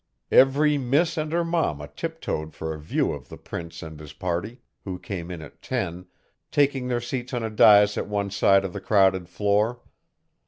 [0.31, 4.57] Every miss and her mamma tiptoed for a view of the Prince and his party,
[4.83, 6.07] who came in at ten,
[6.49, 9.79] taking their seats on a dais at one side of the crowded floor.